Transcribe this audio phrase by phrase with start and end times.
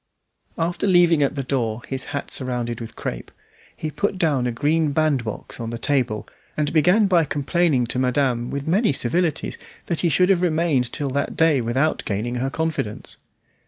[0.57, 3.29] After leaving at the door his hat surrounded with crape,
[3.77, 6.27] he put down a green bandbox on the table,
[6.57, 11.09] and began by complaining to madame, with many civilities, that he should have remained till
[11.09, 13.17] that day without gaining her confidence.